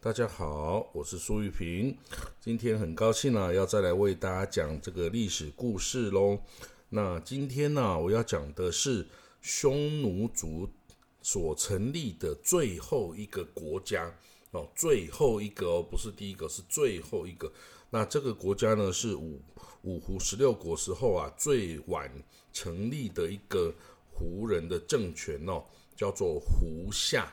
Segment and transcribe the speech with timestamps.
[0.00, 1.98] 大家好，我是苏玉平。
[2.40, 6.38] 今天很高兴啊，要再来为大家讲这个历史故事喽。
[6.90, 9.04] 那今天呢，我要讲的是
[9.40, 10.68] 匈奴族
[11.20, 14.08] 所成立的最后一个国家
[14.52, 17.52] 哦，最后一个哦，不是第一个，是最后一个。
[17.90, 19.40] 那这个国家呢，是五
[19.82, 22.08] 五胡十六国时候啊最晚
[22.52, 23.74] 成立的一个
[24.12, 25.64] 胡人的政权哦，
[25.96, 27.32] 叫做胡夏。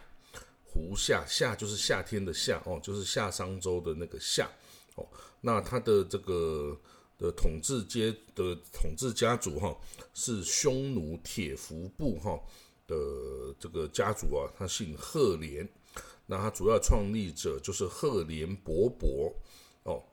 [0.75, 4.45] 胡夏夏就是夏天的夏哦，就是夏商周的那个夏
[4.95, 5.07] 哦。
[5.39, 6.77] 那他的这个
[7.17, 9.73] 的统治阶的统治家族哈，
[10.13, 12.37] 是匈奴铁服部哈
[12.85, 12.95] 的
[13.57, 15.65] 这个家族啊，他姓赫连。
[16.25, 19.31] 那他主要创立者就是赫连勃勃
[19.83, 20.03] 哦。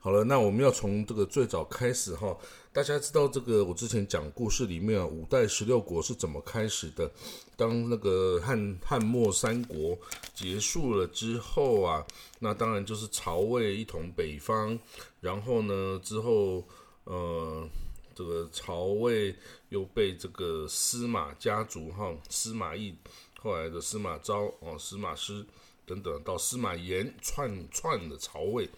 [0.00, 2.36] 好了，那我们要从这个最早开始哈。
[2.74, 7.08] 大家知道这个我之前讲故事里面啊，五代十六国是怎么开始的？
[7.56, 9.96] 当那个汉汉末三国
[10.34, 12.04] 结束了之后啊，
[12.40, 14.76] 那当然就是曹魏一统北方，
[15.20, 16.64] 然后呢之后
[17.04, 17.64] 呃
[18.12, 19.32] 这个曹魏
[19.68, 22.92] 又被这个司马家族哈司马懿
[23.38, 25.46] 后来的司马昭哦司马师
[25.86, 28.68] 等等到司马炎篡篡的曹魏。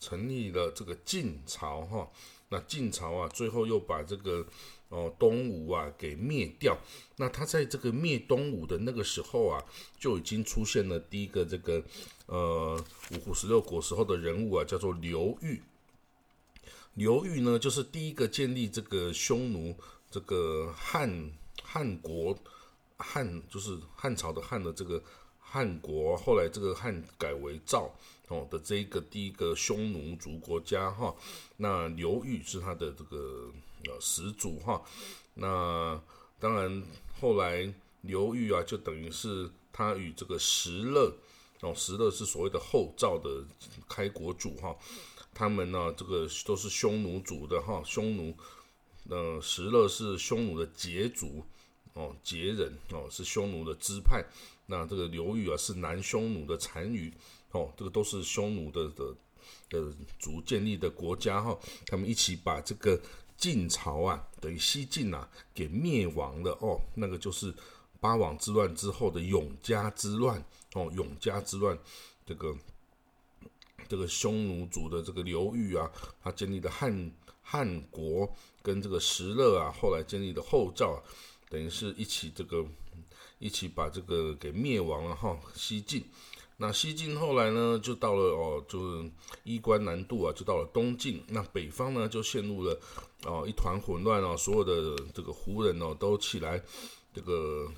[0.00, 2.08] 成立了这个晋朝哈，
[2.48, 4.46] 那晋朝啊，最后又把这个
[4.88, 6.78] 哦东吴啊给灭掉。
[7.16, 9.62] 那他在这个灭东吴的那个时候啊，
[9.98, 11.82] 就已经出现了第一个这个
[12.26, 15.62] 呃五胡十六国时候的人物啊，叫做刘裕。
[16.94, 19.76] 刘裕呢，就是第一个建立这个匈奴
[20.10, 21.30] 这个汉
[21.62, 22.36] 汉国
[22.96, 25.02] 汉就是汉朝的汉的这个。
[25.50, 27.90] 汉国后来这个汉改为赵
[28.28, 31.14] 哦的这个第一个匈奴族国家哈，
[31.56, 33.50] 那刘裕是他的这个
[33.86, 34.82] 呃始祖哈，
[35.32, 35.98] 那
[36.38, 36.82] 当然
[37.18, 41.10] 后来刘裕啊就等于是他与这个石勒
[41.60, 43.42] 哦石勒是所谓的后赵的
[43.88, 44.76] 开国主哈，
[45.32, 48.36] 他们呢这个都是匈奴族的哈，匈奴
[49.08, 51.42] 呃石勒是匈奴的羯族
[51.98, 54.24] 哦羯人哦是匈奴的支派。
[54.66, 57.12] 那这个刘裕啊，是南匈奴的单于，
[57.50, 59.14] 哦，这个都是匈奴的的
[59.68, 63.00] 的族建立的国家哈，他们一起把这个
[63.36, 66.52] 晋朝啊，等于西晋啊，给灭亡了。
[66.60, 67.52] 哦，那个就是
[67.98, 70.44] 八王之乱之后的永嘉之乱。
[70.74, 71.78] 哦，永嘉之乱，
[72.26, 72.54] 这个
[73.88, 75.90] 这个匈奴族的这个刘裕啊，
[76.22, 77.10] 他建立的汉
[77.40, 78.30] 汉国
[78.62, 81.00] 跟这个石勒啊，后来建立的后赵，啊，
[81.48, 82.64] 等于是一起这个。
[83.40, 86.04] 一起把这个给灭亡了哈，西晋。
[86.56, 89.08] 那西晋后来呢，就到了哦，就是
[89.44, 91.22] 衣冠南渡啊，就到了东晋。
[91.28, 92.76] 那北方呢，就陷入了
[93.22, 96.60] 哦一团混乱哦，所有的这个胡人哦都起来
[97.14, 97.70] 这个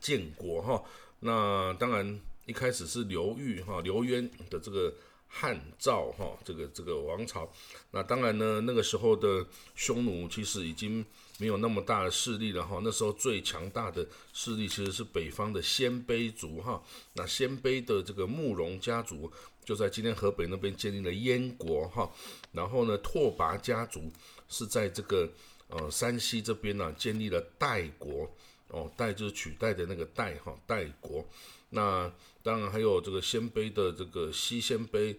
[0.00, 0.82] 建国哈。
[1.20, 4.92] 那当然一开始是刘裕哈刘渊的这个
[5.28, 7.48] 汉赵哈这个这个王朝。
[7.92, 9.46] 那当然呢，那个时候的
[9.76, 11.06] 匈奴其实已经。
[11.42, 16.80] 没有那么大的势力了哈，那时候最强大的势力其实是北方的鲜卑族哈。
[17.14, 19.28] 那鲜卑的这个慕容家族
[19.64, 22.08] 就在今天河北那边建立了燕国哈。
[22.52, 24.08] 然后呢，拓跋家族
[24.48, 25.28] 是在这个
[25.66, 28.30] 呃山西这边呢建立了代国
[28.68, 31.26] 哦，代就是取代的那个代哈，代国。
[31.70, 32.08] 那
[32.44, 35.16] 当然还有这个鲜卑的这个西鲜卑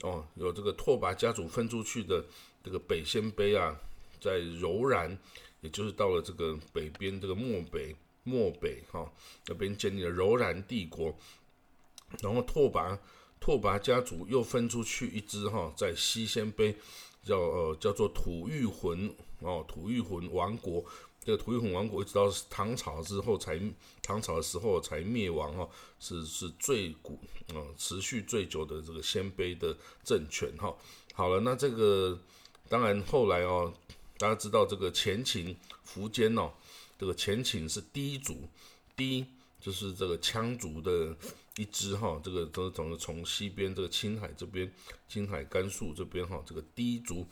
[0.00, 2.24] 哦，有这个拓跋家族分出去的
[2.64, 3.78] 这个北鲜卑啊，
[4.18, 5.18] 在柔然。
[5.66, 9.12] 也就是到了这个北边，这个漠北、漠北哈
[9.46, 11.12] 那边建立了柔然帝国，
[12.20, 12.96] 然后拓跋
[13.40, 16.72] 拓跋家族又分出去一支哈，在西鲜卑
[17.24, 20.84] 叫呃叫做吐谷浑哦，吐谷浑王国。
[21.24, 23.60] 这个吐谷浑王国一直到唐朝之后才
[24.00, 30.72] 唐朝的时候才灭亡哈，是是最古啊持续最久的这个鲜卑的政权哈。
[31.12, 32.16] 好了，那这个
[32.68, 33.74] 当然后来哦。
[34.18, 35.54] 大家知道这个前秦
[35.86, 36.50] 苻坚哦，
[36.98, 38.48] 这个前秦是第一族，
[38.96, 39.26] 第一
[39.60, 41.14] 就是这个羌族的
[41.56, 44.70] 一支哈，这个都从从西边这个青海这边，
[45.08, 47.26] 青海甘肃这边哈，这个第一族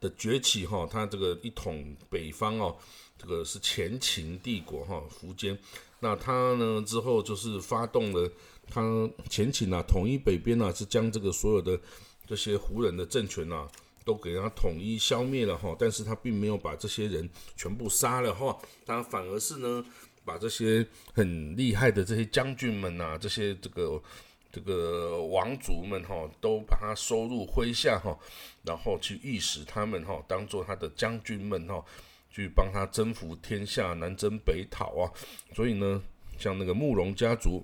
[0.00, 2.76] 的崛起哈，他这个一统北方哦，
[3.18, 5.58] 这个是前秦帝国哈，苻坚，
[6.00, 8.30] 那他呢之后就是发动了
[8.70, 8.82] 他
[9.28, 11.78] 前秦啊，统一北边呢，是将这个所有的
[12.26, 13.68] 这些胡人的政权啊。
[14.08, 19.84] 都给他统一消灭了哈，但是他并没有把这些人全部杀了哈，他反而是呢，
[20.24, 24.02] 把这些很厉害的这些将军们呐，这些这个
[24.50, 28.18] 这个王族们哈，都把他收入麾下哈，
[28.62, 31.84] 然后去御使他们哈，当做他的将军们哈，
[32.30, 35.12] 去帮他征服天下，南征北讨啊。
[35.54, 36.02] 所以呢，
[36.38, 37.62] 像那个慕容家族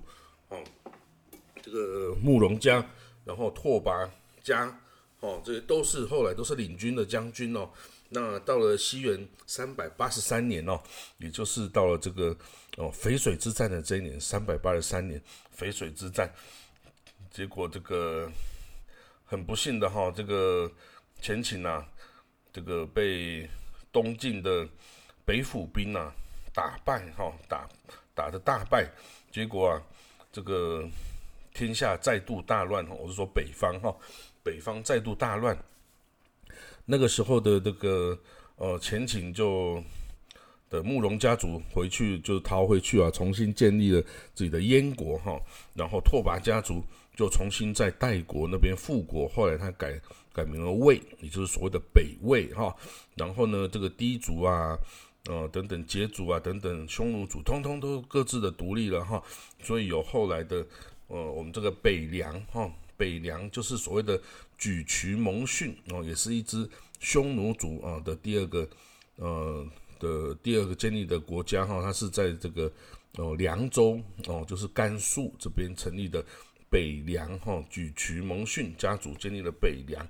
[0.49, 0.59] 哦，
[1.63, 2.87] 这个慕容家，
[3.23, 4.07] 然后拓跋
[4.43, 4.79] 家，
[5.19, 7.69] 哦，这些都是后来都是领军的将军哦。
[8.09, 10.79] 那到了西元三百八十三年哦，
[11.17, 12.35] 也就是到了这个
[12.77, 15.19] 哦淝水之战的这一年，三百八十三年
[15.57, 16.31] 淝水之战，
[17.31, 18.31] 结果这个
[19.25, 20.71] 很不幸的哈，这个
[21.19, 21.83] 前秦呐，
[22.53, 23.49] 这个被
[23.91, 24.67] 东晋的
[25.25, 26.13] 北府兵呐
[26.53, 27.67] 打败哈，打
[28.13, 28.87] 打的大败，
[29.31, 29.81] 结果啊，
[30.31, 30.87] 这个
[31.53, 33.93] 天下再度大乱哈，我是说北方哈，
[34.45, 35.57] 北方再度大乱。
[36.85, 38.15] 那个时候的这个
[38.57, 39.83] 呃前秦就
[40.69, 43.99] 的慕容家族回去就逃回去啊，重新建立了
[44.35, 45.41] 自己的燕国哈。
[45.73, 46.83] 然后拓跋家族
[47.15, 49.99] 就重新在代国那边复国，后来他改
[50.31, 52.75] 改名了魏，也就是所谓的北魏哈。
[53.15, 54.77] 然后呢，这个氐族啊，
[55.25, 59.23] 呃等等羯族啊等等匈奴族，通通都各自的独立了哈。
[59.63, 60.63] 所以有后来的
[61.07, 62.71] 呃我们这个北凉哈。
[62.97, 64.21] 北凉就是所谓的
[64.59, 66.69] 沮渠蒙逊哦，也是一支
[66.99, 68.67] 匈奴族啊的第二个
[69.17, 69.67] 呃
[69.99, 72.71] 的第二个建立的国家哈，它是在这个
[73.17, 76.23] 哦凉州哦，就是甘肃这边成立的
[76.69, 80.05] 北凉哈，沮渠蒙逊家族建立了北凉。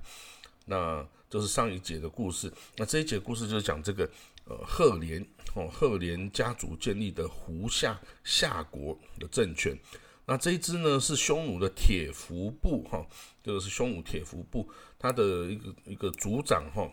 [0.66, 4.10] 那这是上一节的故事，那这一节故事就是讲这个
[4.46, 5.24] 呃赫连
[5.54, 9.78] 哦赫连家族建立的胡夏夏国的政权。
[10.28, 13.06] 那这一支呢是匈奴的铁服部哈，
[13.44, 14.68] 这个是匈奴铁服部，
[14.98, 16.90] 他的一个一个族长哈，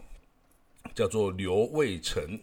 [0.95, 2.39] 叫做刘卫成。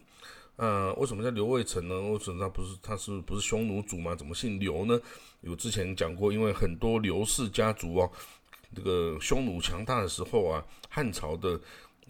[0.56, 1.98] 呃，为什么叫刘卫成呢？
[2.00, 4.14] 为什么他不是他是不是匈奴族吗？
[4.16, 5.00] 怎么姓刘呢？
[5.42, 8.10] 有之前讲过，因为很多刘氏家族哦，
[8.74, 11.58] 这个匈奴强大的时候啊，汉朝的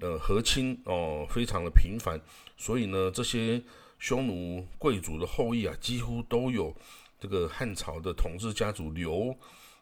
[0.00, 2.20] 呃和亲哦非常的频繁，
[2.56, 3.62] 所以呢这些
[3.98, 6.74] 匈奴贵族的后裔啊，几乎都有。
[7.20, 9.36] 这个汉朝的统治家族刘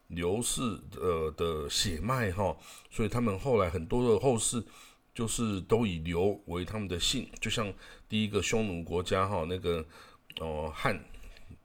[0.09, 0.61] 刘氏
[1.01, 2.57] 呃的血脉哈，
[2.91, 4.63] 所以他们后来很多的后世
[5.15, 7.73] 就是都以刘为他们的姓，就像
[8.09, 9.85] 第一个匈奴国家哈那个
[10.41, 10.99] 哦汉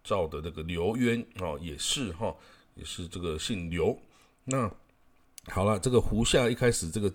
[0.04, 2.36] 赵的那个刘渊哦也是哈
[2.76, 4.00] 也是这个姓刘。
[4.46, 4.70] 那
[5.48, 7.12] 好了，这个胡夏一开始这个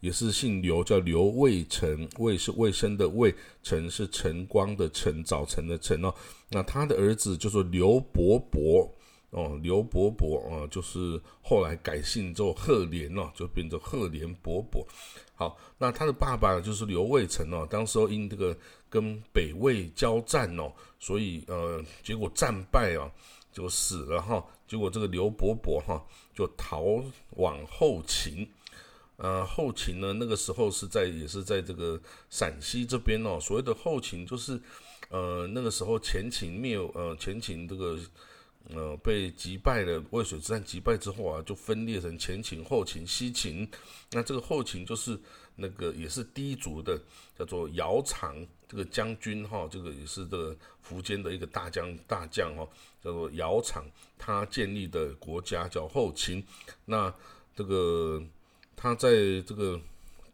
[0.00, 6.14] 也是姓刘，叫刘卫成，卫是卫生的卫，成是晨光的晨，早晨的晨哦。
[6.48, 8.88] 那他的儿子就说刘伯伯
[9.30, 14.86] 哦，刘伯伯啊，就是后来改姓之后赫连哦，就变成赫连伯伯。
[15.34, 18.56] 好，那他的爸爸就是刘卫成哦，当时候因这个
[18.88, 23.10] 跟北魏交战哦，所以呃，结果战败啊，
[23.52, 24.44] 就死了哈。
[24.66, 26.02] 结果这个刘伯伯哈
[26.34, 26.82] 就逃
[27.36, 28.48] 往后秦，
[29.16, 32.00] 呃，后秦呢那个时候是在也是在这个
[32.30, 34.60] 陕西这边哦，所谓的后秦就是。
[35.10, 37.98] 呃，那个时候前秦灭，呃，前秦这个，
[38.70, 43.68] 呃，被击败了，渭水之战击败之后啊，就分裂成前秦、后秦、西秦。
[44.10, 45.20] 那这个后秦就是
[45.54, 46.98] 那个也是氐族的，
[47.38, 50.56] 叫做姚苌这个将军哈，这个也是这个
[50.88, 52.66] 苻坚的一个大将大将哈，
[53.04, 53.84] 叫做姚苌，
[54.18, 56.42] 他建立的国家叫后秦。
[56.86, 57.14] 那
[57.54, 58.20] 这个
[58.74, 59.12] 他在
[59.46, 59.78] 这个。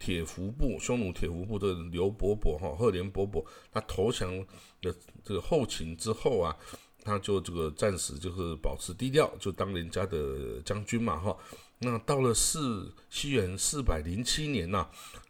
[0.00, 4.32] 铁服部匈奴铁服部的刘伯伯哈赫连伯伯，他投降
[4.81, 4.94] 的
[5.25, 6.56] 这个后秦之后啊，
[7.02, 11.37] 他就这个暂时就是保持低调，就当人家的将军嘛哈。
[11.80, 14.88] 那到了四西元四百零七年呐，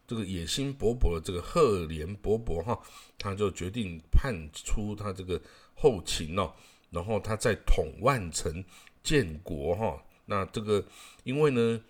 [0.09, 2.77] 这个野心勃勃的这个赫连勃勃哈，
[3.17, 5.41] 他就决定叛出他这个
[5.75, 6.53] 后秦哦，
[6.91, 8.65] 然后他在统万城
[9.05, 10.03] 建国哈。
[10.27, 10.85] 那这个
[11.23, 11.81] 因为呢。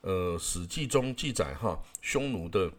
[0.00, 2.70] 呃，《史记》中记载哈，匈奴的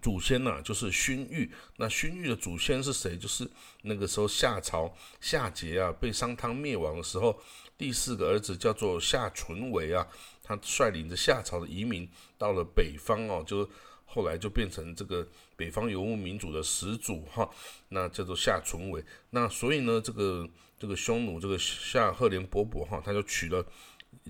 [0.00, 1.50] 祖先呐，就是荀彧。
[1.76, 3.18] 那荀彧的祖先是谁？
[3.18, 3.50] 就是
[3.82, 7.36] 那个时候夏朝夏桀啊，被商汤灭亡的时候，
[7.76, 10.06] 第四个儿子叫做夏淳为啊，
[10.40, 13.68] 他率领着夏朝的移民到了北方哦，就
[14.12, 15.26] 后来就变成这个
[15.56, 17.48] 北方游牧民族的始祖哈，
[17.88, 19.04] 那叫做夏淳伟。
[19.30, 20.48] 那所以呢，这个
[20.78, 23.64] 这个匈奴这个夏赫连勃勃哈，他就取了。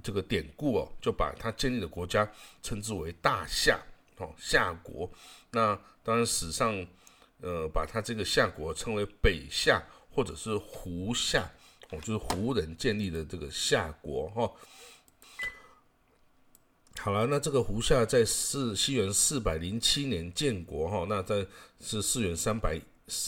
[0.02, 2.30] 这个典故哦，就把他建立的国家
[2.62, 3.80] 称之为大夏
[4.18, 5.10] 哦，夏国。
[5.50, 6.87] 那当然史上
[7.40, 11.50] 呃，把他这个夏国称为北夏或者是胡夏
[11.88, 14.52] 哦，就是胡人建立的这个夏国哈。
[17.02, 21.47] 好了，那这个胡夏在四西元四百零七年建国哈，那在
[21.80, 22.80] 是四元三百。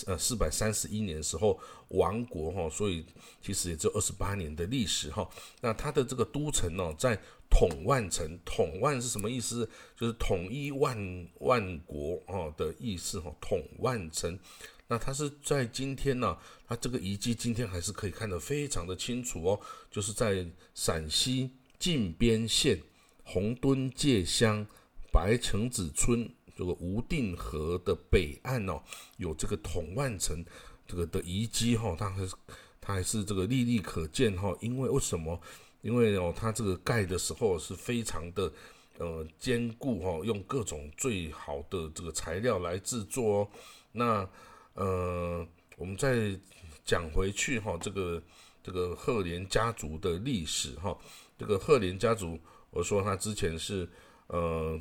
[0.06, 3.04] 呃，四百三十一年时候亡国哈，所以
[3.44, 5.28] 其实也只有二十八年的历史哈。
[5.60, 7.18] 那他的这个都城呢，在
[7.50, 9.68] 统万城，统万是什么意思？
[9.96, 13.34] 就是统一万万国哦的意思哈。
[13.40, 14.38] 统万城，
[14.86, 16.38] 那它是在今天呢，
[16.68, 19.60] 它这个遗迹今天还是可以看得非常的清楚哦，
[19.90, 21.50] 就是在陕西
[21.80, 22.80] 靖边县
[23.22, 24.66] 红墩界乡
[25.12, 28.82] 白城子村这个吴定河的北岸哦，
[29.16, 30.44] 有这个统万城
[30.86, 32.34] 这个的遗迹哈，它还是
[32.80, 34.54] 它还是这个历历可见哈。
[34.60, 35.40] 因为为什么？
[35.80, 38.52] 因为哦，它这个盖的时候是非常的
[38.98, 43.48] 呃坚固哈，用各种最好的这个材料来制作哦。
[43.92, 44.28] 那
[44.74, 46.38] 呃，我们再
[46.84, 48.22] 讲回去哈，这个
[48.62, 50.96] 这个赫连家族的历史哈，
[51.36, 52.38] 这个赫连家族，
[52.72, 53.88] 我说他之前是
[54.26, 54.80] 呃。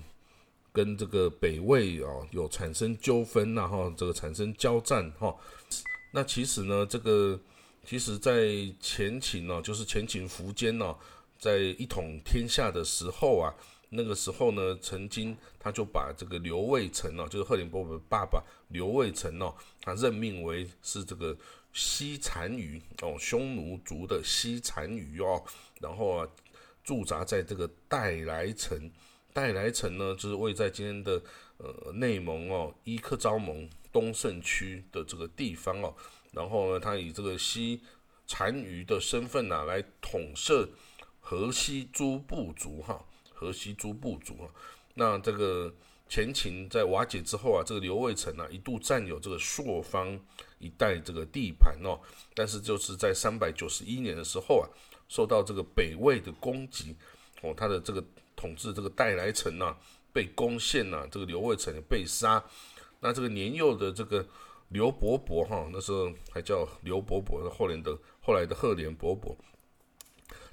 [0.73, 5.35] 跟这个北魏啊有产生纠纷，然后这个产生交战哈。
[6.13, 7.37] 那其实呢，这个
[7.83, 8.47] 其实在
[8.79, 10.95] 前秦呢，就是前秦苻坚呢，
[11.37, 13.53] 在一统天下的时候啊，
[13.89, 21.35] 那个时候呢，曾经他就把这个刘卫成哦，就是赫连勃勃的爸爸刘卫成哦，他任命为是这个
[21.73, 25.43] 西单于哦，匈奴族的西单于哦，
[25.81, 26.27] 然后啊
[26.83, 28.91] 驻扎在这个代来城。
[29.33, 31.21] 代来城呢，就是位在今天的
[31.57, 35.95] 呃内蒙哦伊克昭盟东胜区的这个地方哦。
[36.33, 37.81] 然后呢，他以这个西
[38.27, 40.67] 单于的身份呐，来统摄
[41.19, 44.51] 河西诸部族哈，河西诸部族啊。
[44.95, 45.73] 那这个
[46.09, 50.19] 前秦在瓦解之后啊，这个刘卫成啊一度占有这个朔方
[50.59, 51.97] 一带这个地盘哦。
[52.33, 54.67] 但是就是在三百九十一年的时候啊，
[55.11, 56.95] 受到这个北魏的攻击
[57.41, 58.01] 哦，他的这个。
[58.33, 59.75] 统治这个代来城呐，
[60.11, 62.43] 被攻陷呐，这个刘卫成被杀。
[62.99, 64.25] 那这个年幼的这个
[64.69, 69.35] 刘伯伯哈，那时候还叫刘伯伯，后来的后来的赫连勃勃，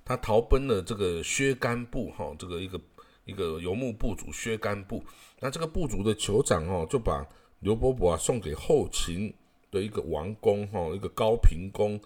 [0.04, 2.78] 他逃奔了这个薛干部哈，这个一个
[3.24, 5.02] 一个游牧部族薛干部。
[5.40, 7.26] 那这个部族的酋长哦，就把
[7.60, 9.32] 刘伯伯啊送给后秦
[9.70, 11.98] 的一个王公哈，一个高平公，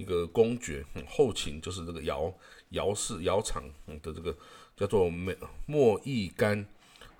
[0.00, 0.84] 一个公爵。
[0.94, 2.32] 嗯后秦就是这个姚
[2.70, 3.62] 姚氏窑厂
[4.02, 4.34] 的这个。
[4.76, 5.34] 叫做莫
[5.66, 6.66] 莫易干，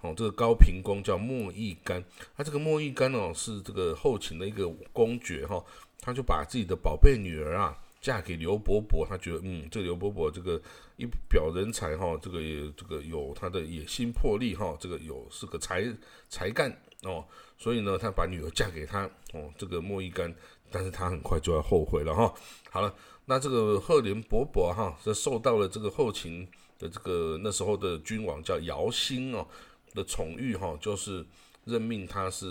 [0.00, 2.02] 哦，这个高平公叫莫易干。
[2.34, 5.62] 他这个莫易干哦，是这个后秦的一个公爵哈，
[6.00, 9.06] 他就把自己的宝贝女儿啊嫁给刘伯伯。
[9.06, 10.58] 他觉得，嗯，这个刘伯伯这个
[10.96, 15.84] 一表人才哈，这个也这个有他的野心魄力哈，这个有是个才
[16.30, 17.22] 才干哦，
[17.58, 20.34] 所以呢，他把女儿嫁给他哦，这个莫易干，
[20.70, 22.32] 但是他很快就要后悔了哈。
[22.70, 22.94] 好了，
[23.26, 26.48] 那这个赫连勃勃哈，是受到了这个后秦。
[26.80, 29.46] 的这个那时候的君王叫姚兴哦
[29.92, 31.22] 的宠遇哈，就是
[31.66, 32.46] 任命他是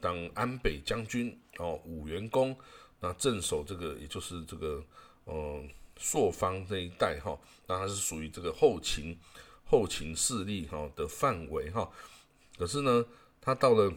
[0.00, 2.56] 当安北将军哦，武原公，
[2.98, 4.82] 那镇守这个也就是这个
[5.26, 9.16] 嗯朔方这一带哈，那他是属于这个后秦
[9.64, 11.88] 后秦势力哈的范围哈。
[12.58, 13.06] 可是呢，
[13.40, 13.88] 他到了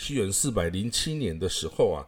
[0.00, 2.00] 西元四百零七年的时候啊，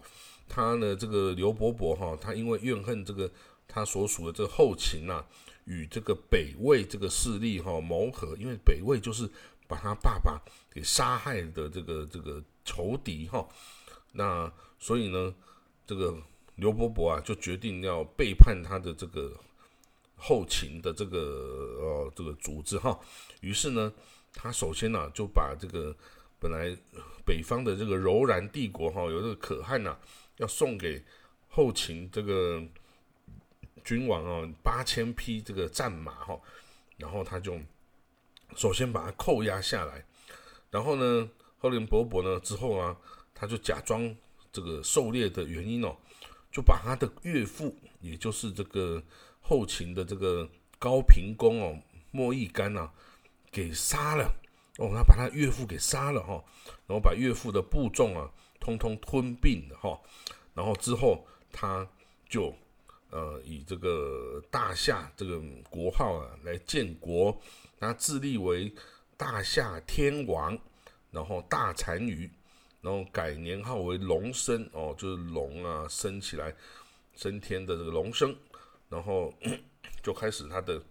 [0.49, 3.31] 他呢这个刘伯伯哈，他因为怨恨这个
[3.69, 5.23] 他所属的这个后秦呐。
[5.65, 9.31] 与这个北魏这个势力哈谋合，因为北魏就是
[9.69, 13.49] 把他爸爸给杀害的这个这个仇敌哈，
[14.11, 15.33] 那所以呢，
[15.87, 16.21] 这个
[16.57, 19.39] 刘伯伯啊就决定要背叛他的这个
[20.17, 21.19] 后秦的这个
[21.79, 22.99] 呃这个组织哈，
[23.41, 23.93] 于是呢，
[24.35, 25.95] 他首先呢就把这个
[26.43, 26.77] 本来
[27.25, 29.97] 北方的这个柔然帝国哈有这个可汗呐，
[30.39, 31.03] 要送给
[31.49, 32.61] 后秦这个。
[33.85, 36.41] 君王啊，八千匹这个战马哈，
[36.99, 37.59] 然后他就
[38.55, 40.07] 首先把它扣押下来，
[40.71, 42.97] 然后呢，赫连勃勃呢之后啊，
[43.35, 44.15] 他就假装
[44.53, 45.97] 这个狩猎的原因哦，
[46.53, 49.03] 就把他的岳父，也就是这个
[49.41, 51.77] 后秦的这个高平公哦，
[52.13, 52.89] 莫易干呐，
[53.51, 54.33] 给杀了
[54.79, 56.45] 哦，他把他岳父给杀了哈，
[56.87, 60.01] 然后把岳父的部众啊，通通吞并了哈，
[60.55, 61.89] 然后之后他
[62.29, 62.55] 就。
[63.15, 65.39] 呃，以这个大夏这个
[65.69, 67.39] 国号啊来建国，
[67.79, 68.75] 他自立为
[69.19, 70.59] 大夏天王，
[71.11, 72.31] 然后大单于，
[72.81, 76.57] 然后改年号为龙生哦，就是龙啊升起来
[77.15, 78.35] 升天的这个龙生，
[78.89, 79.31] 然后
[80.03, 80.83] 就开始他的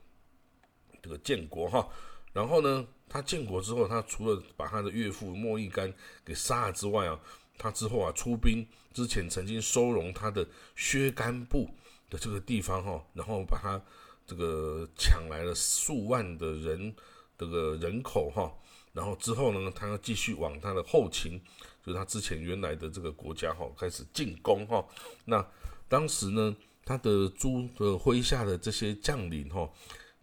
[1.02, 1.90] 这个建国哈。
[2.34, 5.94] 然后呢，他建国之后，他除了把他的岳父莫易干
[6.26, 7.20] 给杀了之外啊，
[7.58, 11.70] 他之后啊出兵之前曾经收容他的薛干部。
[12.12, 13.82] 的这个地方哈，然后把他
[14.28, 16.94] 这个抢来了数万的人
[17.38, 18.54] 这个人口哈，
[18.92, 21.42] 然后之后呢，他要继续往他的后勤，
[21.86, 24.86] 就是他之前原来的这个国家哈，开始进攻哈。
[25.24, 25.42] 那
[25.88, 29.72] 当时呢，他的朱的麾下的这些将领哈，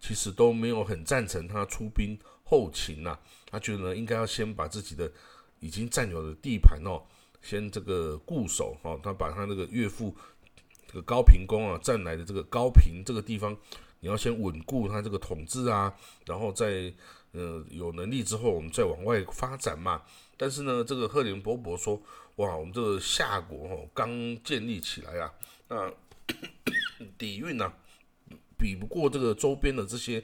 [0.00, 3.18] 其实都没有很赞成他出兵后勤呐，
[3.50, 5.10] 他觉得呢，应该要先把自己的
[5.60, 7.02] 已经占有的地盘哦，
[7.42, 10.14] 先这个固守哈，他把他那个岳父。
[10.90, 13.54] 这个高平公啊占来的这个高平这个地方，
[14.00, 16.90] 你要先稳固他这个统治啊，然后再
[17.32, 20.00] 呃有能力之后，我们再往外发展嘛。
[20.38, 22.00] 但是呢，这个赫连勃勃说，
[22.36, 24.08] 哇，我们这个夏国哦刚
[24.42, 25.30] 建立起来啊，
[25.68, 25.92] 那
[27.18, 27.70] 底蕴呢
[28.58, 30.22] 比不过这个周边的这些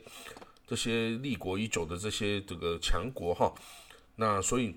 [0.67, 3.55] 这些立国已久的这些这个强国哈，
[4.17, 4.75] 那所以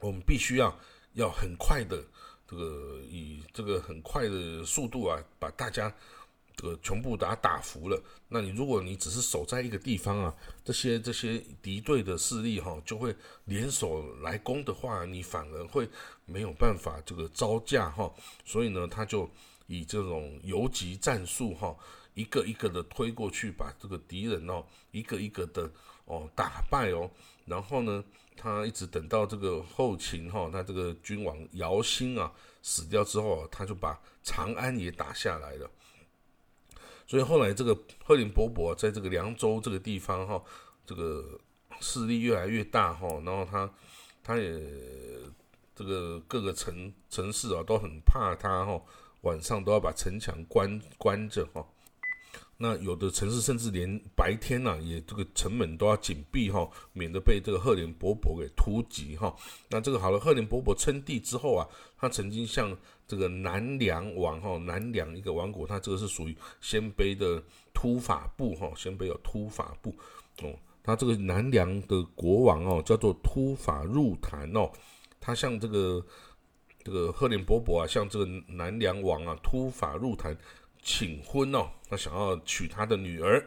[0.00, 0.76] 我们必须要
[1.14, 2.02] 要很快的。
[2.44, 5.90] 这个以这个很快的速度啊，把大家
[6.54, 7.98] 这个全部打打服了。
[8.28, 15.88] 那你如果你只是守在一个地方啊，这些这些敌对的势力哈，就会联手来攻的话，你反而会
[16.26, 18.12] 没有办法这个招架哈。
[18.44, 19.30] 所以呢，他就
[19.66, 21.74] 以这种游击战术哈，
[22.14, 25.70] 一个一个的推过去，把这个敌人哦，一个一个的
[26.04, 27.10] 哦打败哦，
[27.46, 28.04] 然后呢。
[28.34, 35.70] 他一直等到这个后秦哈，他这个君王姚兴啊死掉之后，他就把长安也打下来了。
[37.06, 40.42] 所以后来这个赫连勃勃在这个凉州这个地方哈，
[40.86, 41.38] 这个
[41.78, 43.70] 势力越来越大哈，然后他
[44.24, 44.58] 他也
[45.74, 48.82] 这个各个城城市啊都很怕他哈，
[49.20, 51.64] 晚上都要把城墙关关着哈。
[52.62, 59.34] 那有的城市甚至连白天呢，也这个城门都要紧闭哈，免得被这个赫连勃勃给突击哈。
[59.68, 61.66] 那这个好了，赫连勃勃称帝之后啊，
[61.98, 67.42] 他曾经向这个南梁王哈，南梁一个王国，他这个是属于鲜卑的
[67.74, 69.92] 突法部哈，鲜卑有突法部
[70.42, 70.54] 哦。
[70.84, 74.70] 他这个南梁的国王哦，叫做突法入坛哦，
[75.18, 76.00] 他向这个
[76.84, 80.38] 这个赫连勃勃啊，向这个南梁王啊，突法入坛。
[80.82, 83.42] 请婚哦，他想要娶他的女儿，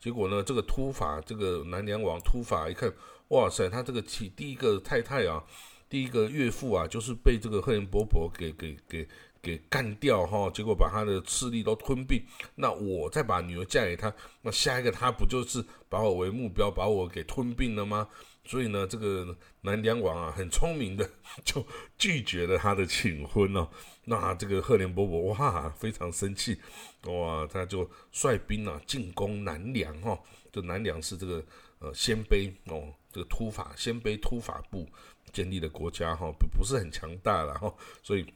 [0.00, 2.92] 结果呢，这个突法这个南梁王突法一看，
[3.28, 5.42] 哇塞，他这个娶第一个太太啊，
[5.88, 9.08] 第一个岳父啊，就是被这个赫连勃勃给给给
[9.40, 12.20] 给干掉哈，结果把他的势力都吞并，
[12.56, 14.12] 那我再把女儿嫁给他，
[14.42, 18.08] 那下一个他不就是把我为目标，把我给吞并了吗？
[18.44, 21.08] 所以呢，这个南梁王啊，很聪明的
[21.44, 21.64] 就
[21.96, 23.68] 拒绝了他的请婚哦。
[24.04, 26.58] 那这个赫连勃勃哇，非常生气
[27.04, 30.18] 哇，他就率兵啊进攻南梁哈。
[30.50, 31.42] 这南梁是这个
[31.78, 34.88] 呃鲜卑哦，这个突法鲜卑突法部
[35.32, 37.72] 建立的国家哈，不不是很强大了哈。
[38.02, 38.26] 所以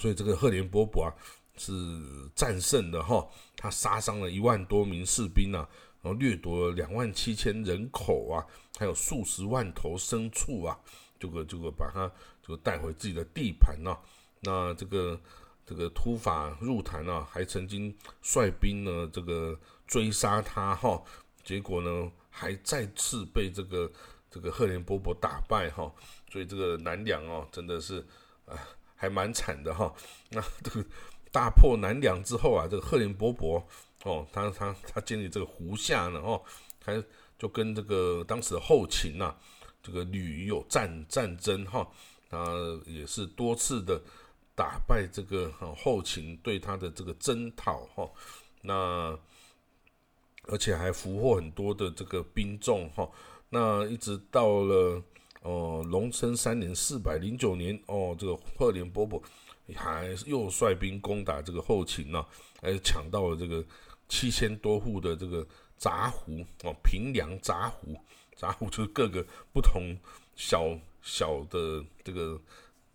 [0.00, 1.14] 所以这个赫连勃勃啊
[1.56, 1.72] 是
[2.34, 3.24] 战胜的哈，
[3.56, 5.66] 他杀伤了一万多名士兵啊。
[6.02, 8.40] 然后掠夺了两万七千人口啊，
[8.80, 10.80] 还有数十万头牲畜啊，
[11.18, 12.10] 这个这个把他
[12.42, 13.94] 这个带回自己的地盘呢。
[14.40, 15.20] 那这个
[15.66, 19.54] 这个突法入坛啊，还曾经率兵呢这个
[19.86, 21.02] 追杀他哈，
[21.44, 23.92] 结果呢还再次被这个
[24.30, 25.92] 这个赫连勃勃打败哈。
[26.32, 28.02] 所以这个南梁哦，真的是
[28.46, 28.56] 啊
[28.96, 29.94] 还蛮惨的哈。
[30.30, 30.88] 那这个
[31.30, 33.62] 大破南梁之后啊，这个赫连勃勃。
[34.04, 36.42] 哦，他他他建立这个胡夏呢，哦，
[36.82, 36.94] 还
[37.40, 39.34] 就跟这个当时的后秦呐，
[39.82, 41.88] 这个屡有战战争哈，
[42.28, 42.38] 他
[42.84, 43.98] 也是多次的
[44.54, 48.06] 打败这个后秦对他的这个征讨哈，
[48.60, 49.18] 那
[50.48, 53.10] 而且还俘获很多的这个兵众哈，
[53.48, 55.02] 那一直到了
[55.40, 59.22] 哦隆升三年四百零九年哦，这个赫连勃勃
[59.74, 62.22] 还又率兵攻打这个后秦呐，
[62.60, 63.64] 还抢到了这个。
[64.12, 65.46] 七千多户的这个
[65.80, 67.96] 杂胡哦，平凉杂胡，
[68.36, 69.96] 杂胡就是各个不同
[70.36, 72.38] 小小的这个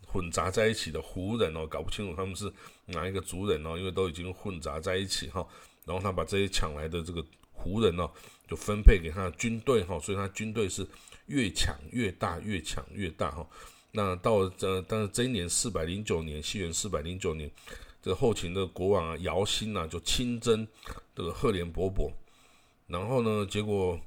[0.06, 2.50] 混杂在一起的胡人哦，搞不清楚他们是
[2.86, 5.45] 哪一个族人哦，因为都已经混杂在一起哈。
[5.84, 8.08] 然后他把这些抢来的这个胡人哦，
[8.48, 10.88] 就分配给他的军队哈，所以他军队是
[11.26, 13.48] 越抢越大，越抢越大哈。
[13.91, 17.50] 那到这，但是这一年四百零九年，西元四百零九年。
[18.02, 20.67] 这个后秦的国王啊，姚兴啊，就亲征
[21.15, 22.12] 这个赫连勃勃，
[22.88, 24.00] 然后呢，结果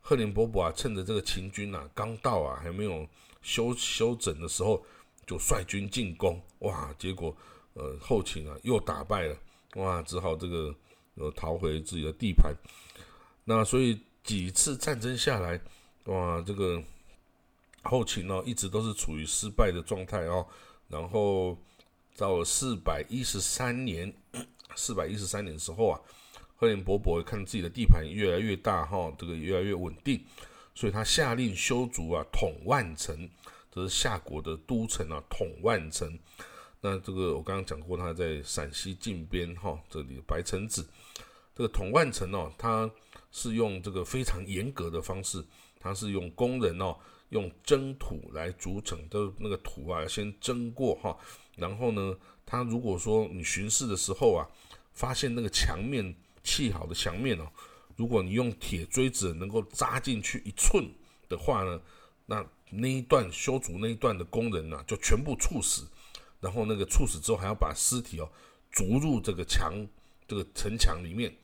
[0.00, 3.06] 赫连勃勃啊，趁着这个秦军啊刚到啊，还没有
[3.42, 4.84] 休休整的时候，
[5.26, 6.94] 就率军进攻，哇！
[6.98, 7.36] 结果
[7.74, 9.36] 呃，后秦啊又打败了，
[9.74, 10.02] 哇！
[10.02, 10.74] 只好这个
[11.14, 12.54] 呃逃回自己的地盘。
[13.44, 15.60] 那所以几次战争下来，
[16.04, 16.82] 哇，这个
[17.82, 20.46] 后秦呢一直都是处于失败的状态哦，
[20.88, 21.56] 然后。
[22.18, 24.10] 到了四百一十三年，
[24.74, 26.00] 四百一十三年时候啊，
[26.56, 30.20] 赫连勃勃看自己的地盘越来越大哈，这个越来越稳定，
[30.74, 33.28] 所以他下令修筑啊统万城，
[33.70, 36.18] 这是夏国的都城啊统万城。
[36.80, 40.86] 那这个我刚刚讲过，他在陕西靖边哈这里白城子，
[41.54, 42.90] 这个统万城哦，他
[43.30, 45.44] 是用这个非常严格的方式，
[45.78, 46.96] 他是用工人哦
[47.30, 51.16] 用蒸土来筑城，都那个土啊先蒸过哈，
[51.56, 54.48] 然后呢，他如果说你巡视的时候啊，
[54.92, 56.14] 发现那个墙面
[56.46, 57.50] 砌好的墙面哦，
[57.96, 60.88] 如果你用铁锥子能够扎进去一寸
[61.28, 61.80] 的话呢，
[62.26, 65.84] 那那一段修筑那一段的工人呢，就全部猝死，
[66.40, 68.30] 然后那个猝死之后还要把尸体哦
[68.70, 69.74] 逐入这个墙
[70.28, 71.34] 这个城墙里面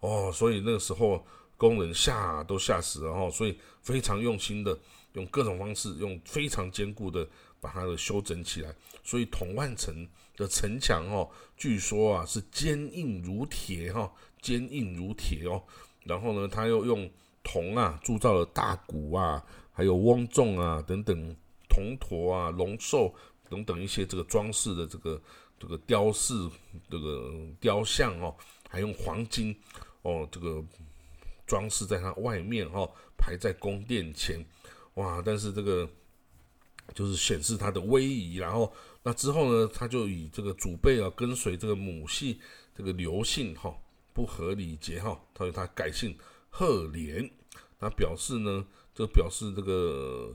[0.00, 4.78] 哦，所以那个时候工人吓都吓死了哈，所以非常用心的。
[5.14, 7.28] 用各种方式，用非常坚固的
[7.60, 8.72] 把它的修整起来。
[9.02, 14.08] 所以统万城的城墙哦，据说啊是坚硬如铁哈，
[14.40, 15.62] 坚硬如铁哦。
[16.04, 17.10] 然后呢，他又用
[17.42, 21.36] 铜啊铸造了大鼓啊，还有翁仲啊等等
[21.68, 23.14] 铜驼啊、龙兽
[23.48, 25.20] 等等一些这个装饰的这个
[25.58, 26.34] 这个雕饰
[26.88, 28.34] 这个雕像哦，
[28.68, 29.54] 还用黄金
[30.02, 30.64] 哦这个
[31.46, 34.44] 装饰在它外面哈，排在宫殿前。
[34.94, 35.22] 哇！
[35.24, 35.88] 但是这个
[36.94, 38.70] 就是显示他的威仪，然后
[39.04, 42.40] 那之后呢，他就以这个祖辈啊跟随这个母系
[42.74, 43.72] 这个刘姓哈
[44.12, 46.16] 不合礼节哈，他说他改姓
[46.48, 47.30] 赫连，
[47.78, 50.34] 他表示呢，这表示这个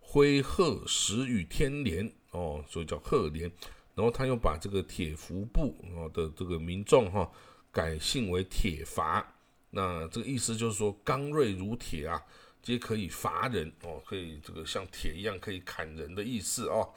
[0.00, 3.50] 灰鹤时与天连哦，所以叫赫连。
[3.94, 7.30] 然后他又把这个铁服部哦的这个民众哈
[7.72, 9.34] 改姓为铁伐，
[9.70, 12.22] 那这个意思就是说刚锐如铁啊。
[12.60, 16.92] 皆可以伐人哦，可以这个像铁一样可以砍人的意思哦。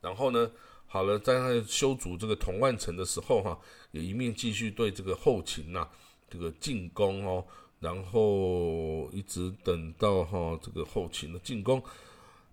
[0.00, 0.50] 然后呢，
[0.92, 3.58] 好了，在他修筑这个同万城的时候哈，
[3.92, 5.88] 也一面继续对这个后勤呐
[6.28, 7.42] 这个进攻哦。
[7.80, 11.82] 然后一直等到哈这个后勤的进攻，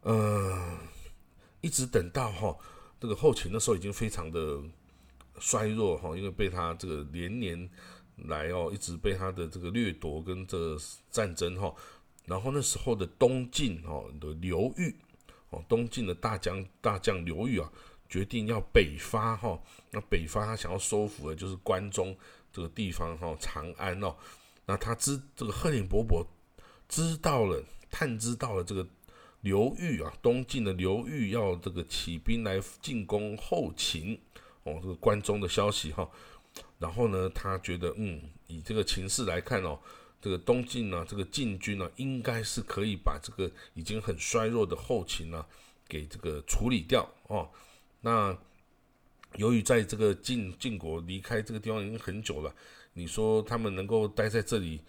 [0.03, 0.77] 嗯，
[1.59, 2.57] 一直等到哈
[2.97, 4.57] 这个后勤的时候已经非常的
[5.37, 7.69] 衰弱哈，因为被他这个连年
[8.15, 10.77] 来哦，一直被他的这个掠夺跟这
[11.11, 11.75] 战争哈。
[12.25, 14.95] 然后那时候的东晋哦的刘裕
[15.49, 17.69] 哦，东晋的大将大将刘裕啊，
[18.09, 19.57] 决定要北伐哈。
[19.91, 22.15] 那北伐他想要收复的就是关中
[22.51, 24.15] 这个地方哈，长安哦。
[24.65, 26.25] 那他知这个赫连勃勃
[26.87, 28.85] 知道了，探知到了这个
[29.41, 34.19] 刘裕啊，东晋的刘裕要这个起兵来进攻后秦
[34.63, 36.09] 哦，这个关中的消息哈。
[36.77, 39.79] 然后呢，他觉得嗯，以这个情势来看哦。
[40.21, 45.45] 这个东晋呢，这个晋军呢，应该是可以把这个已经很衰弱的后勤呢，
[45.87, 47.49] 给这个处理掉哦。
[48.01, 48.37] 那
[49.35, 52.53] 由于在这个晋晋国离开这个地方已经很久了，
[52.93, 54.81] 你说他们能够待在这里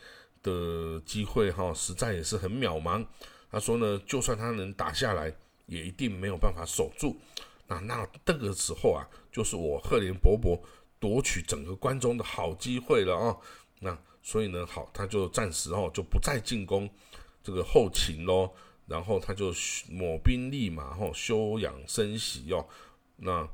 [0.42, 3.04] 的机会哈，实在也是很渺茫。
[3.50, 5.34] 他说呢，就算他能打下来，
[5.66, 7.16] 也一定没有办法守住。
[7.66, 10.60] 那那这个时候啊，就是我赫连勃勃
[10.98, 13.36] 夺取整个关中的好机会了啊。
[13.80, 16.88] 那所以呢，好，他就暂时哦就不再进攻
[17.42, 18.50] 这个后勤喽，
[18.86, 19.52] 然后他就
[19.88, 22.66] 抹兵立马哈休养生息哦，
[23.20, 23.48] 那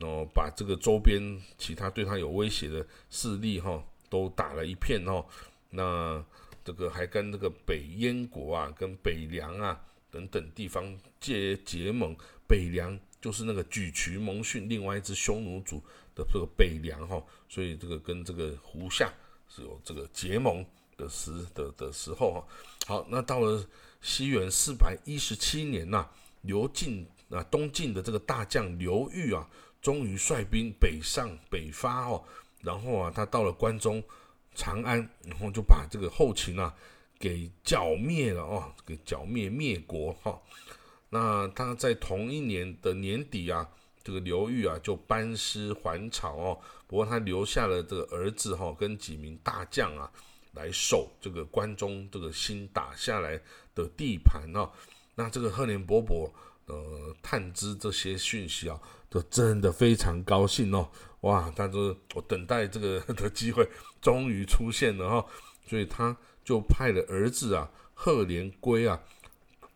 [0.00, 1.20] 哦把这个周边
[1.58, 5.24] 其他对他有威胁的势力哈都打了一片哦，
[5.70, 6.24] 那
[6.64, 9.78] 这个还跟这个北燕国啊、跟北凉啊
[10.10, 15.82] 等等地方结结盟，北凉就是那个沮渠蒙逊另外一支匈奴族
[16.14, 19.12] 的这个北凉哈，所以这个跟这个胡夏。
[19.50, 20.62] 是有这个结盟
[20.94, 22.46] 的时的的时候哈，
[22.86, 23.66] 好，那到了
[24.02, 26.06] 西元四百一十七年呐，
[26.42, 29.48] 刘敬那东晋的这个大将刘裕啊，
[29.80, 32.24] 终于率兵北上北伐哦，
[32.62, 34.02] 然后啊他到了关中
[34.54, 36.74] 长安，然后就把这个后秦啊
[37.18, 40.40] 给剿灭了哦，给剿灭灭国哈。
[41.10, 43.68] 那他在同一年的年底啊。
[44.04, 46.58] 这个刘裕啊，就班师还朝哦。
[46.86, 50.10] 不过他留下了这个儿子哈，跟几名大将啊，
[50.54, 53.38] 来守这个关中这个新打下来
[53.74, 54.70] 的地盘哦。
[55.14, 56.30] 那这个赫连勃勃
[56.68, 58.78] 呃，探知这些讯息啊，
[59.08, 60.88] 都真的非常高兴哦。
[61.22, 63.68] 哇，他说我等待这个 的机会
[64.00, 65.26] 终于出现了哈，
[65.66, 69.00] 所以他就派了儿子啊，赫连圭啊，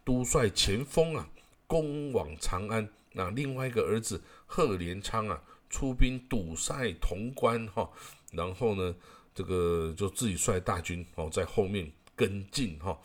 [0.04, 1.28] 督率前锋啊，
[1.66, 2.88] 攻往长安。
[3.14, 7.90] 那另外一个儿子贺连昌啊，出兵堵塞潼关哈，
[8.32, 8.94] 然后呢，
[9.34, 12.98] 这个就自己率大军哦，在后面跟进哈。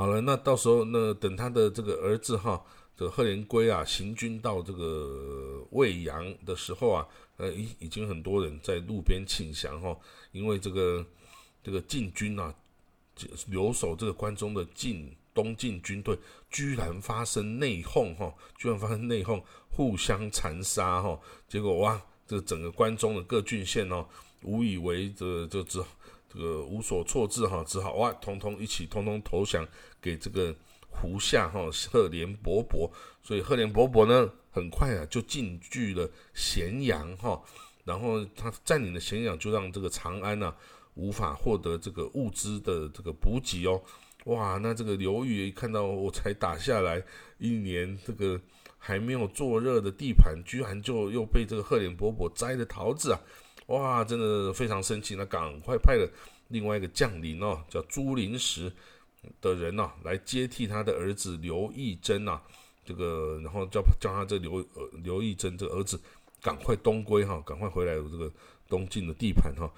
[0.00, 2.58] 好了，那到时候那等他的这个儿子哈，
[2.96, 9.94] 这贺连圭啊，行军到这个未阳的时候啊，呃，已已经很多人在路边请降哈，
[10.32, 11.04] 因为这个
[11.62, 12.54] 这个晋军啊，
[13.48, 15.14] 留守这个关中的晋。
[15.32, 16.18] 东晋军队
[16.50, 24.04] 居然发生内讧哈，居然发生内讧，互相残杀哈，结果哇，这整个关中的各郡县哦，
[24.42, 25.80] 无以为这这只
[26.28, 29.64] 这个无所措置哈，只好哇，通通一起通通投降
[30.00, 30.54] 给这个
[30.88, 32.90] 胡夏哈赫连勃勃，
[33.22, 37.40] 所以赫连勃勃呢很快啊就进据了咸阳哈，
[37.84, 40.54] 然后他占领了咸阳，就让这个长安呐
[40.94, 43.80] 无法获得这个物资的这个补给哦。
[44.24, 47.02] 哇，那这个刘裕一看到我才打下来
[47.38, 48.38] 一年，这个
[48.76, 53.20] 还没有坐热的地盘，居然就又被这个赫连勃勃摘了桃子啊！
[53.68, 56.06] 哇，真的非常生气，那赶快派了
[56.48, 58.70] 另外一个将领哦，叫朱灵石
[59.40, 62.40] 的人呐，来接替他的儿子刘义珍呐，
[62.84, 66.00] 这个然后叫叫他这刘呃刘义珍这个儿子
[66.40, 68.32] 赶快东归哈，赶快回来这个
[68.68, 69.70] 东晋的地盘哈。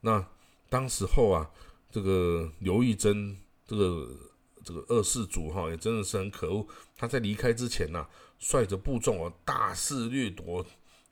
[0.00, 0.24] 那
[0.68, 1.50] 当时候啊，
[1.90, 3.36] 这个刘义珍。
[3.70, 4.08] 这个
[4.64, 8.04] 这个二世祖哈也真的是很可恶，他在离开之前呐，
[8.40, 10.66] 率着部众哦大肆掠夺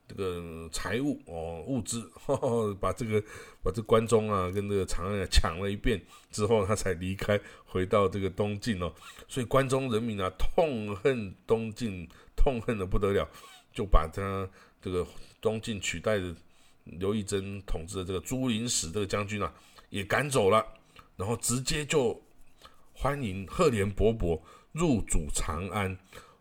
[0.09, 2.11] 这个财物哦物资，
[2.81, 3.23] 把这个
[3.63, 6.01] 把这关中啊跟这个长安抢了一遍
[6.33, 8.93] 之后，他才离开回到这个东晋哦，
[9.29, 13.29] 所以关中人民啊痛恨东晋，痛恨的不得了，
[13.73, 14.49] 就把他
[14.81, 15.07] 这个
[15.41, 16.35] 东晋取代的
[16.85, 19.53] 刘义珍统治的这个朱灵史这个将军啊
[19.91, 20.65] 也赶走了，
[21.17, 22.21] 然后直接就。
[23.01, 24.41] 欢迎赫连勃勃
[24.73, 25.97] 入主长安，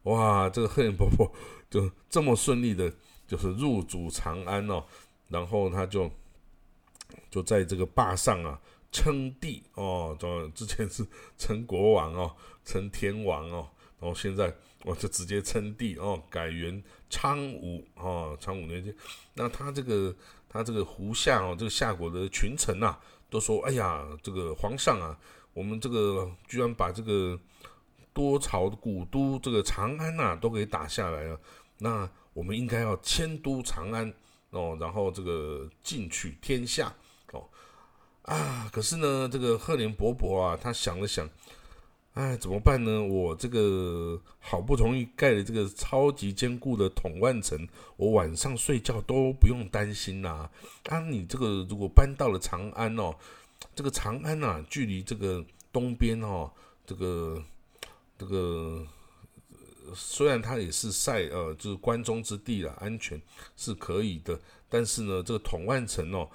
[0.05, 1.31] 哇，这个赫连勃勃
[1.69, 2.91] 就这么顺利的，
[3.27, 4.83] 就是入主长安哦，
[5.27, 6.09] 然后他就
[7.29, 8.59] 就在这个坝上啊
[8.91, 11.05] 称帝哦，就之前是
[11.37, 18.95] 称国王哦，称天王哦，然后现在我就直接称帝哦，改元昌武哦，昌武年间，
[19.33, 20.15] 那他这个
[20.47, 22.97] 他这个胡夏哦，这个夏国的群臣呐，
[23.29, 25.19] 都说，哎呀，这个皇上啊。
[25.53, 27.35] 我们这个居然把这个
[28.13, 31.39] 多朝的古都这个长安呐都给打下来了，
[31.79, 34.13] 那我们应该要迁都长安
[34.51, 36.93] 哦，然后这个进取天下
[37.31, 37.43] 哦
[38.21, 38.69] 啊！
[38.71, 41.27] 可是呢，这个赫连勃勃啊，他想了想，
[42.13, 43.03] 哎，怎么办呢？
[43.03, 50.47] 我这个好不容易盖了这个超级坚固的统万城，我晚上睡觉都不用担心呐。
[50.89, 53.15] 啊，你这个如果搬到了长安哦。
[53.73, 56.51] 这个长安呐，距离这个东边哦，
[56.85, 57.43] 这个
[58.15, 58.85] 这个
[59.93, 63.21] 虽然它也是塞呃，就是关中之地了，安全
[63.55, 64.39] 是可以的。
[64.69, 66.29] 但是呢，这个统万城哦，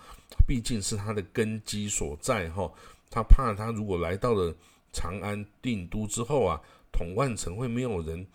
[0.46, 2.72] 毕竟是它的根基所在哈，
[3.10, 4.54] 他怕他如果来到了
[4.92, 6.60] 长安定都之后啊，
[6.92, 8.26] 统万城会没有人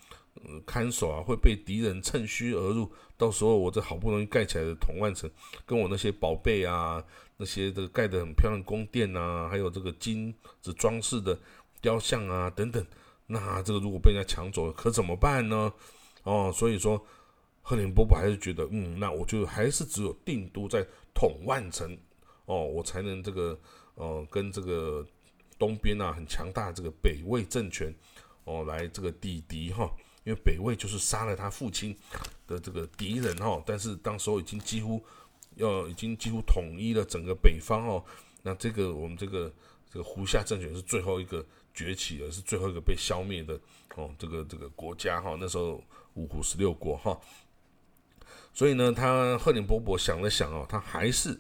[0.66, 2.92] 看守啊，会被敌人趁虚而入。
[3.18, 5.30] 到时候我这好不容易盖起来的统万城，
[5.66, 7.04] 跟我那些宝贝啊。
[7.40, 11.40] 那些这个盖的很漂亮宫殿啊，还有这个金子装饰的
[11.80, 12.84] 雕像啊等等，
[13.28, 15.72] 那这个如果被人家抢走了，可怎么办呢？
[16.24, 17.00] 哦，所以说
[17.62, 21.96] 赫连勃勃还是觉得，嗯，那我就还是只有定都在统万城，
[22.46, 23.60] 哦，我才能这个，
[23.94, 25.06] 呃，跟这个
[25.60, 27.94] 东边啊很强大这个北魏政权，
[28.46, 29.92] 哦，来这个抵敌哈，
[30.24, 31.96] 因为北魏就是杀了他父亲
[32.48, 35.00] 的这个敌人哈，但是当时候已经几乎。
[35.56, 38.06] 要已经几乎统一了整个北方哦，
[38.44, 39.52] 那这个我们这个
[39.92, 41.44] 这个胡夏政权是最后一个
[41.78, 43.54] 崛起的，是最后一个被消灭的
[43.96, 45.80] 哦，这个这个国家哈，那时候
[46.16, 47.16] 五胡十六国哈，
[48.52, 51.40] 所以呢，他赫连勃勃想了想哦，他还是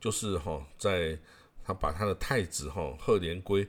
[0.00, 1.16] 就是哈，在
[1.62, 3.64] 他把他的太子哈赫连圭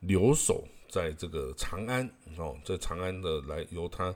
[0.00, 4.14] 留守在这个长安哦，在长安的来由他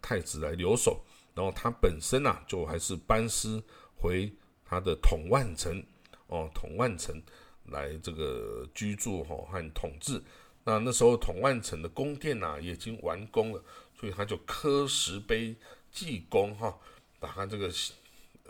[0.00, 1.04] 太子来留守，
[1.34, 3.62] 然后他本身呐就还是班师
[3.94, 4.32] 回。
[4.68, 5.80] 他的统万城，
[6.26, 7.22] 哦，统万城
[7.66, 10.20] 来这个居住哈和统治。
[10.66, 13.64] 那那时候统万城的宫殿呐已经完工了，
[13.98, 15.56] 所以他就刻石碑
[15.90, 16.76] 记功哈，
[17.18, 17.72] 把他这个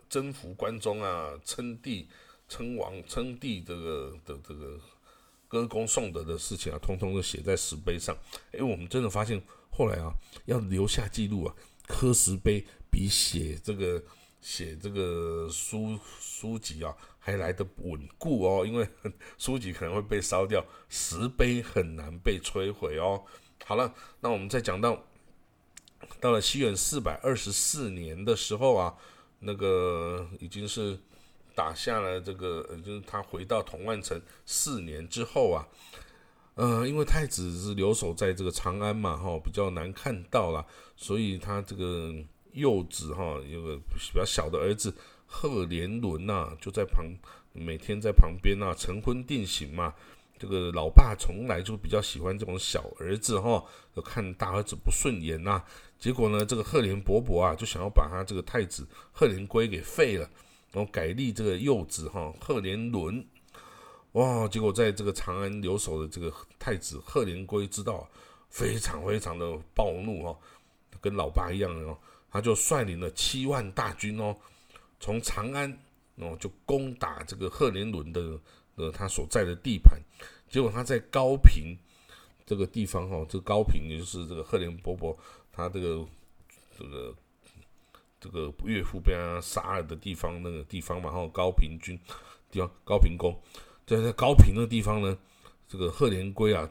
[0.08, 2.08] 征服关中啊、称帝、
[2.48, 4.80] 称王、称帝这个的这个
[5.46, 8.16] 歌功颂德的事情啊，通通都写在石碑上。
[8.52, 10.10] 哎，我们真的发现后来啊，
[10.46, 11.54] 要留下记录啊，
[11.86, 14.02] 刻石碑比写这个。
[14.42, 16.94] 写这个书书籍啊，
[17.26, 18.88] 还来得稳固哦，因为
[19.36, 23.20] 书籍可能会被烧掉，石碑很难被摧毁哦。
[23.64, 25.04] 好了，那我们再讲到
[26.20, 28.94] 到了西元四百二十四年的时候啊，
[29.40, 30.96] 那个已经是
[31.52, 35.66] 打下了这个，就是他回到同万城四年之后啊，
[36.54, 40.64] 呃，因为太子是留守在这个长安嘛，哈，比较难看到了，
[40.96, 42.14] 所以他这个。
[42.56, 44.90] 幼子哈有个比较小的儿子
[45.26, 47.04] 赫连伦呐，就在旁
[47.52, 49.92] 每天在旁边呐晨昏定省嘛。
[50.38, 55.62] 这个老爸从来就比较喜欢这种小儿子哈，就看大儿子不顺眼呐。
[55.98, 60.28] 结果呢，这个赫连勃勃啊就想要把他这个太子赫连圭给废了，
[60.72, 63.26] 然后改立这个幼子哈赫连伦。
[64.12, 64.48] 哇！
[64.48, 68.08] 结果在这个长安留守的这个太子赫连圭知道
[68.48, 70.38] 非常非常的暴怒哦，
[71.02, 71.96] 跟老爸一样哦，
[72.30, 74.34] 他就率领了七万大军哦，
[75.00, 75.70] 从长安
[76.16, 78.38] 哦就攻打这个赫连伦的
[78.76, 80.00] 呃他所在的地盘，
[80.48, 81.76] 结果他在高平
[82.44, 85.16] 这个地方哈，这个高平也就是这个赫连勃勃
[85.52, 86.06] 他这个
[86.78, 87.14] 这个。
[88.18, 91.96] 这个岳父被他杀了的地方，那个地方嘛，然后高平军
[92.50, 93.38] 地方高平宫，
[93.86, 95.16] 在在高平那个地方呢，
[95.68, 96.68] 这个贺连圭啊，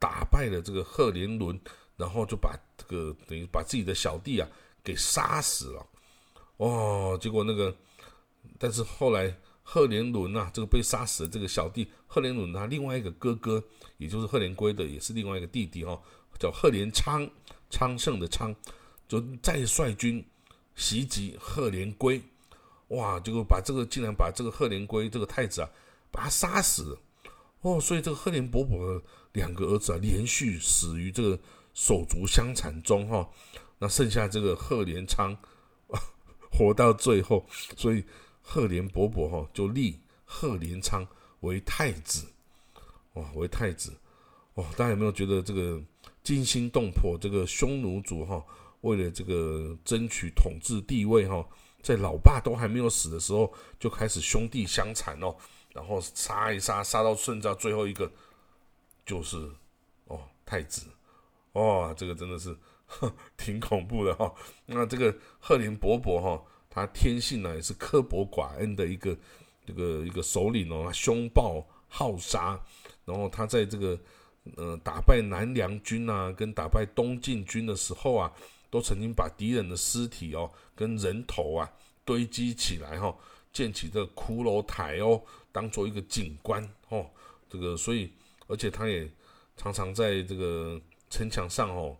[0.00, 1.58] 打败了这个贺连伦，
[1.96, 4.48] 然后就把这个等于把自己的小弟啊
[4.82, 5.86] 给杀死了。
[6.60, 7.74] 哦，结果那个，
[8.58, 13.62] 但是后来贺连伦啊，这个被杀死的这个小弟贺连伦他另外一个哥哥，
[13.96, 15.98] 也就是贺连圭的，也是另外一个弟弟哦，
[16.38, 17.26] 叫贺连昌，
[17.70, 18.54] 昌盛的昌，
[19.08, 20.24] 就再率军。
[20.76, 22.22] 袭击贺连圭，
[22.88, 23.20] 哇！
[23.20, 25.68] 结果把这个竟然把这个贺连圭这个太子啊，
[26.10, 26.96] 把他杀死
[27.60, 27.78] 哦。
[27.78, 31.38] 所以这个贺连勃勃的两个儿子啊，连续死于这个
[31.74, 33.28] 手足相残中哈。
[33.78, 35.36] 那剩下这个贺连昌
[36.50, 38.04] 活到最后，所以
[38.42, 41.06] 赫连勃勃哈就立赫连昌
[41.40, 42.26] 为太子，
[43.14, 43.92] 哇，为太子
[44.54, 44.64] 哇！
[44.76, 45.80] 大家有没有觉得这个
[46.22, 47.16] 惊心动魄？
[47.18, 48.44] 这个匈奴族哈？
[48.82, 51.46] 为了这个争取统治地位哈，
[51.82, 55.34] 在老爸都还没有死的时候，就开始兄弟相残哦，
[55.72, 58.10] 然后杀一杀，杀到剩下最后一个，
[59.04, 59.36] 就是
[60.06, 60.86] 哦太子，
[61.52, 62.56] 哇，这个真的是
[63.36, 64.34] 挺恐怖的哈。
[64.66, 69.16] 那这个赫连勃勃哈，他天性呢也是刻薄寡恩的一个
[69.66, 72.60] 这个一个首领哦，他凶暴好杀，
[73.04, 73.98] 然后他在这个
[74.56, 78.32] 呃打败南梁军啊，跟打败东晋军的时候啊。
[78.72, 81.68] 都曾经把敌人的尸体哦，跟人头啊
[82.04, 83.12] 堆积起来哈，
[83.52, 87.04] 建起这个骷髅台哦，当做一个景观哦。
[87.48, 88.12] 这个所以，
[88.46, 89.10] 而且他也
[89.56, 91.96] 常常在这个城墙上哦，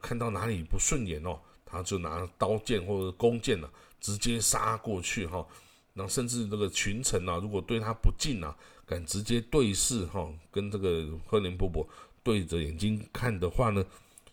[0.00, 3.68] 看到哪里不顺眼哦，他就拿刀剑或者弓箭呢，
[4.00, 5.46] 直接杀过去哈。
[5.94, 11.86] 然后甚至这个群臣啊，如果对他不敬啊，敢直接对视哈，跟这个赫连勃勃
[12.22, 13.84] 对着眼睛看的话呢？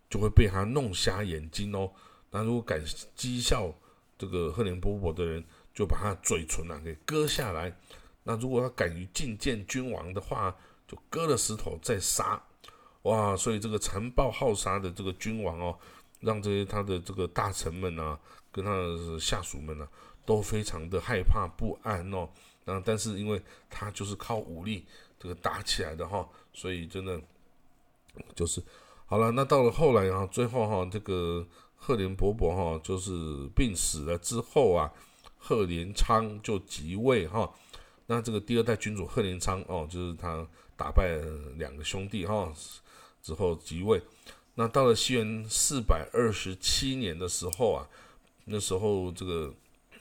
[0.10, 1.92] 就会被他弄瞎眼睛哦。
[2.32, 2.84] 那如果敢
[3.16, 3.72] 讥笑
[4.18, 7.72] 这个赫连勃勃的人，就把他嘴唇啊给割下来。
[8.24, 10.56] 那如果他敢于觐见君王的话，
[10.88, 12.42] 就割了石头再杀。
[13.04, 13.36] 哇！
[13.36, 15.78] 所以这个残暴好杀的这个君王哦，
[16.20, 18.20] 让这些他的这个大臣们啊，
[18.52, 19.88] 跟他的下属们啊，
[20.26, 22.30] 都非常的害怕不安哦。
[22.66, 24.86] 那但是因为他就是靠武力
[25.18, 27.20] 这个打起来的哈，所以真的
[28.36, 28.62] 就是。
[29.06, 31.44] 好了，那到了后来啊，最后哈，这个
[31.76, 33.12] 赫连勃勃哈就是
[33.56, 34.92] 病死了之后啊，
[35.40, 37.52] 赫连昌就即位哈。
[38.06, 41.18] 那这个第二代君主赫连昌哦，就是他打败
[41.56, 42.54] 两个兄弟哈
[43.22, 44.02] 之后即位。
[44.56, 47.88] 那到了西元四百二十七年的时候啊，
[48.46, 49.54] 那时候这个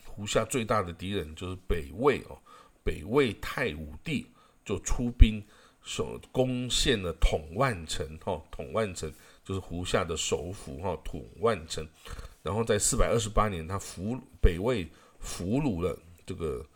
[0.04, 2.38] 胡夏最大的敌人就是北魏哦，
[2.82, 4.26] 北魏太武帝
[4.64, 5.42] 就出兵。
[5.84, 9.10] 首攻陷了统万城，哈，统万城
[9.42, 11.88] 就是胡夏的首府，哈，统万城。
[12.42, 14.86] 然后在四百二十八年，他俘北魏
[15.18, 16.66] 俘虏了这个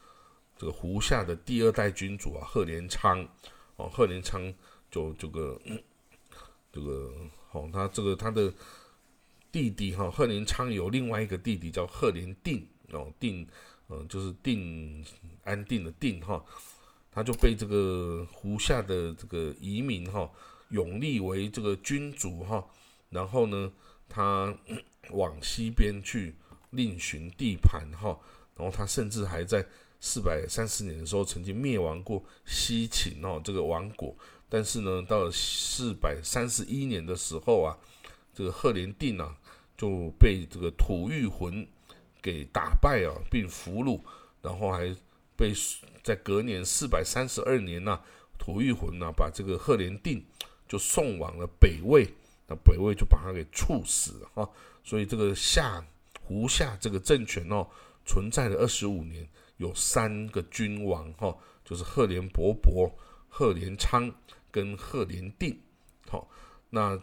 [0.56, 3.22] 这个胡夏的第二代君主啊，贺连昌，
[3.76, 4.50] 哦，贺连昌
[4.90, 5.60] 就这个
[6.72, 7.12] 这个，
[7.52, 8.52] 哦，他这个他的
[9.52, 13.46] 弟弟哈，贺连昌有另外一个弟弟叫贺连定，哦，定，
[13.88, 15.04] 嗯，就是定
[15.44, 16.44] 安定的定，哈。
[17.14, 20.30] 他就被这个胡夏的这个移民哈
[20.70, 22.66] 永立为这个君主哈，
[23.10, 23.70] 然后呢，
[24.08, 24.56] 他
[25.12, 26.34] 往西边去
[26.70, 28.18] 另寻地盘哈，
[28.56, 29.62] 然后他甚至还在
[30.00, 34.16] 四百三十年的时候曾经灭亡过西秦哦这个王国，
[34.52, 37.78] 但是呢，到了四百三十一年的时候啊，
[38.34, 39.34] 这个赫连定啊
[39.78, 41.66] 就被这个吐谷浑
[42.20, 43.98] 给打败啊，并俘虏，
[44.42, 44.94] 然后还
[45.34, 45.54] 被。
[46.04, 48.00] 在隔年四百三十二年呢，
[48.36, 50.20] 吐谷浑呢把这个赫连定
[50.66, 52.04] 就送往了北魏，
[52.48, 54.50] 那北魏就把他给处死哈。
[54.82, 55.86] 所以这个夏
[56.20, 57.64] 胡夏这个政权哦，
[58.04, 59.24] 存在了二十五年，
[59.58, 61.32] 有三个君王哈，
[61.64, 62.90] 就是赫连勃勃、
[63.28, 64.12] 赫连昌
[64.52, 65.58] 跟赫连定。
[66.08, 66.28] 好，
[66.70, 66.96] 那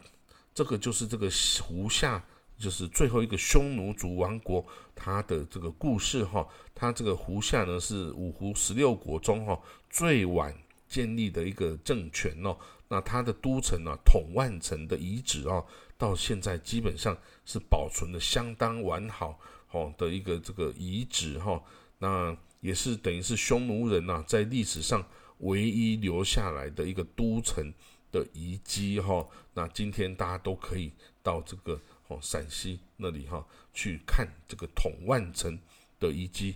[0.53, 1.29] 这个就是这个
[1.61, 2.23] 胡夏。
[2.59, 4.61] 就是最后一个匈奴族王国，
[4.93, 6.45] 它的这个故事哈，
[6.75, 9.57] 它这个胡夏呢是五胡十六国中哈
[9.89, 10.53] 最晚
[10.85, 12.57] 建立的一个政权哦。
[12.89, 15.63] 那它的都城呢，统万城的遗址啊，
[15.97, 19.39] 到现在基本上是保存的相当完好
[19.71, 21.63] 哦的一个这个遗址哈。
[21.99, 25.01] 那也是等于是匈奴人呐在历史上
[25.39, 27.73] 唯一留下来的一个都城，
[28.11, 29.27] 的遗迹哈。
[29.53, 35.59] 那今天大家都可以到这个哦陕西那里哈去看这个统万城
[35.99, 36.55] 的遗迹，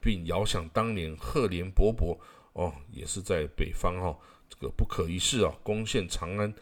[0.00, 2.18] 并遥想当年赫连勃勃
[2.52, 4.18] 哦也是在北方哈
[4.48, 6.52] 这个不可一世啊攻陷长安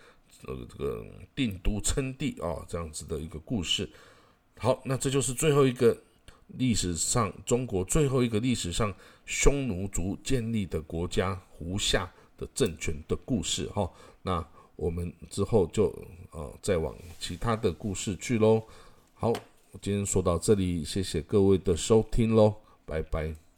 [0.47, 1.05] 呃这个
[1.35, 3.89] 定都称帝啊这样子的一个故事。
[4.59, 5.97] 好，那这就是最后一个。
[6.59, 8.93] 历史上，中国最后一个历史上
[9.27, 13.91] 匈奴族建立的国家胡夏的政权的故事哈。
[14.23, 14.45] 那
[14.77, 15.87] 我们之后就
[16.33, 18.63] 呃再往其他的故事去喽。
[19.15, 23.50] 好，我今天说到这里，谢谢各位的收听喽，拜拜。